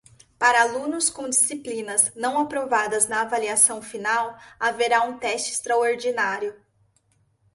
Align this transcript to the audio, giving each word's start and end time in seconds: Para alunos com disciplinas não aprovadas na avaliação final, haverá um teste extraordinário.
Para 0.39 0.63
alunos 0.63 1.11
com 1.11 1.29
disciplinas 1.29 2.11
não 2.15 2.39
aprovadas 2.41 3.05
na 3.07 3.21
avaliação 3.21 3.83
final, 3.83 4.35
haverá 4.59 5.03
um 5.03 5.19
teste 5.19 5.51
extraordinário. 5.53 6.59